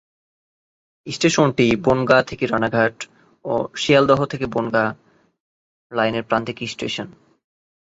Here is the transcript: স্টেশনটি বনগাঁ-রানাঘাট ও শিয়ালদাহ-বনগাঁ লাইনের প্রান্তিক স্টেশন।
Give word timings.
স্টেশনটি 1.07 1.65
বনগাঁ-রানাঘাট 1.85 2.95
ও 3.45 3.53
শিয়ালদাহ-বনগাঁ 3.75 4.89
লাইনের 5.91 6.23
প্রান্তিক 6.23 6.57
স্টেশন। 6.67 7.07